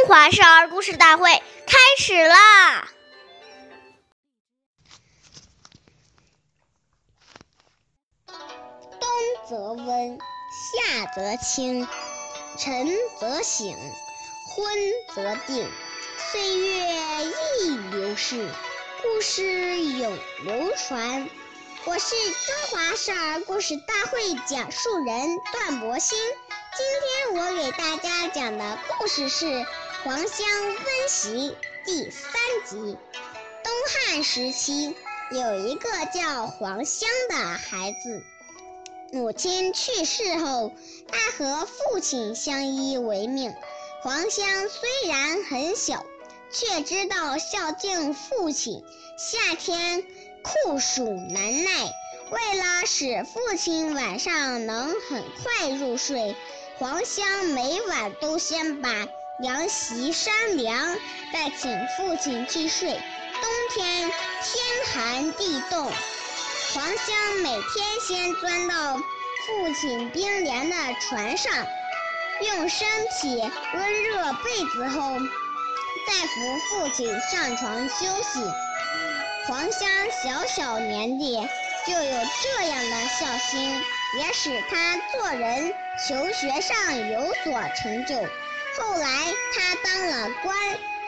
[0.00, 1.30] 中华少儿故事大会
[1.66, 2.88] 开始啦！
[8.26, 9.10] 冬
[9.46, 10.18] 则温，
[10.72, 11.86] 夏则清，
[12.56, 12.88] 晨
[13.20, 13.76] 则省，
[14.48, 14.74] 昏
[15.14, 15.70] 则定。
[16.32, 18.48] 岁月易流逝，
[19.02, 21.28] 故事永流传。
[21.84, 26.16] 我是中华少儿故事大会讲述人段博鑫。
[26.72, 29.46] 今天我给大家讲的故事是
[30.02, 31.50] 《黄香温习》
[31.84, 32.32] 第三
[32.64, 32.96] 集。
[33.62, 34.94] 东汉时期，
[35.30, 38.22] 有一个叫黄香的孩子，
[39.12, 40.72] 母亲去世后，
[41.06, 43.54] 他和父亲相依为命。
[44.00, 46.06] 黄香虽然很小，
[46.50, 48.82] 却知道孝敬父亲。
[49.18, 50.02] 夏天
[50.42, 51.92] 酷暑难耐，
[52.30, 56.34] 为了使父亲晚上能很快入睡。
[56.78, 59.06] 黄香每晚都先把
[59.40, 60.96] 凉席扇凉，
[61.32, 62.90] 再请父亲去睡。
[62.90, 65.90] 冬天天寒地冻，
[66.74, 71.52] 黄香每天先钻到父亲冰凉的床上，
[72.42, 72.86] 用身
[73.18, 75.18] 体温热被子后，
[76.06, 78.40] 再扶父亲上床休息。
[79.46, 79.88] 黄香
[80.22, 81.36] 小小年纪
[81.86, 83.82] 就有这样的孝心。
[84.18, 85.72] 也使他做人、
[86.04, 88.16] 求学上有所成就。
[88.76, 89.08] 后来
[89.52, 90.56] 他当了官，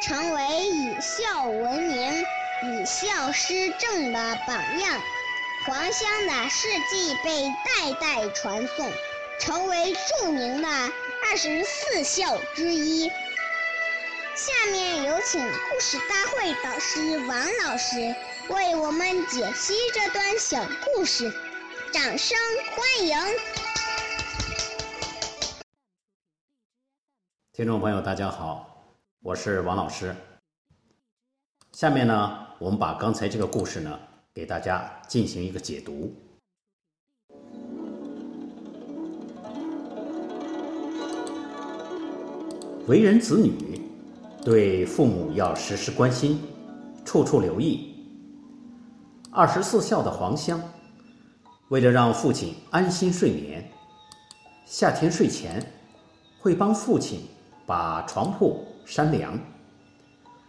[0.00, 2.24] 成为以孝闻名、
[2.64, 5.00] 以孝施政的榜样。
[5.66, 8.92] 黄香的事迹被代代传颂，
[9.40, 13.10] 成为著名的二十四孝之一。
[14.34, 18.14] 下面有请故事大会导师王老师
[18.48, 21.32] 为我们解析这段小故事。
[21.92, 22.38] 掌声
[22.76, 23.18] 欢迎！
[27.58, 28.86] 听众朋友，大家好，
[29.20, 30.14] 我是王老师。
[31.72, 33.98] 下面呢，我们把刚才这个故事呢，
[34.32, 36.14] 给大家进行一个解读。
[42.86, 43.82] 为人子女，
[44.44, 46.40] 对父母要时时关心，
[47.04, 47.92] 处处留意。
[49.32, 50.62] 二十四孝的黄香。
[51.70, 53.68] 为了让父亲安心睡眠，
[54.64, 55.60] 夏天睡前
[56.38, 57.22] 会帮父亲
[57.68, 59.36] 把床铺扇凉；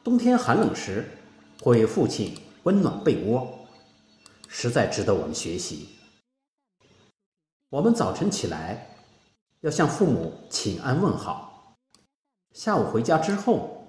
[0.02, 1.06] 冬天寒冷时
[1.62, 3.46] 会为父亲温暖被窝，
[4.48, 5.90] 实在值得我们学习。
[7.70, 8.96] 我们早晨起来
[9.60, 11.76] 要向父母请安问好，
[12.54, 13.86] 下午回家之后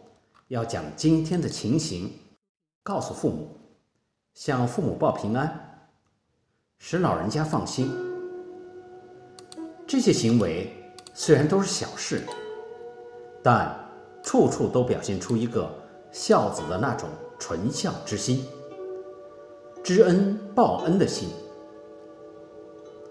[0.49, 2.13] 要将今天的情形
[2.83, 3.57] 告诉父母，
[4.35, 5.69] 向父母报平安。
[6.79, 7.89] 使老人家放心。
[9.87, 10.75] 这些行为
[11.15, 12.27] 虽然都是小事，
[13.43, 13.75] 但
[14.23, 15.71] 处处都表现出一个
[16.13, 17.09] 孝子的那种
[17.39, 18.45] 纯孝之心、
[19.83, 21.29] 知恩报恩的心。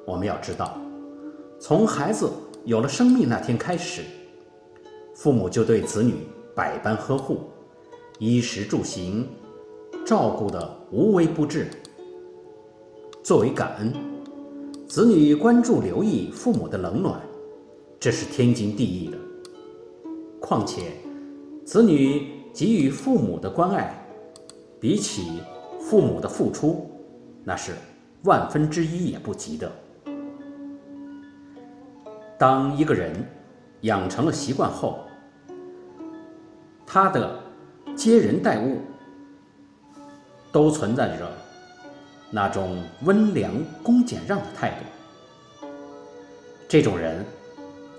[0.06, 0.78] 我们要知道，
[1.60, 2.30] 从孩子
[2.66, 4.04] 有了生命那天开始，
[5.16, 7.42] 父母就对子女百般呵护，
[8.20, 9.28] 衣食住行
[10.06, 11.68] 照顾的无微不至。
[13.24, 13.94] 作为感恩，
[14.88, 17.22] 子女关注留意父母的冷暖，
[18.00, 19.18] 这是天经地义的。
[20.50, 20.94] 况且，
[21.64, 23.94] 子女给予父母的关爱，
[24.80, 25.44] 比起
[25.80, 26.90] 父母的付出，
[27.44, 27.74] 那是
[28.24, 29.72] 万分之一也不及的。
[32.36, 33.14] 当一个人
[33.82, 35.02] 养成了习惯后，
[36.84, 37.40] 他的
[37.96, 38.80] 接人待物
[40.52, 41.32] 都存在着。
[42.32, 45.68] 那种温良恭俭让的态度，
[46.68, 47.24] 这种人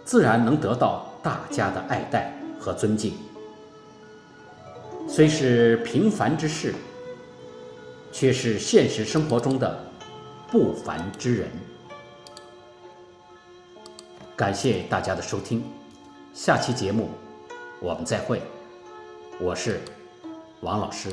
[0.05, 3.15] 自然能得到大家的爱戴和尊敬。
[5.09, 6.75] 虽是平凡之事，
[8.13, 9.83] 却是现实生活中的
[10.49, 11.49] 不凡之人。
[14.37, 15.65] 感谢大家的收听，
[16.33, 17.09] 下期节目
[17.81, 18.41] 我们再会。
[19.41, 19.81] 我是
[20.61, 21.11] 王老师。